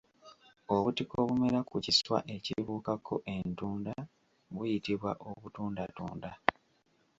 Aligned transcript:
Obutiko 0.75 1.13
obumera 1.23 1.59
ku 1.69 1.75
kiswa 1.85 2.17
ekibuukako 2.35 3.15
entunda 3.35 3.93
buyitibwa 4.53 5.11
obutundatunda. 5.29 6.31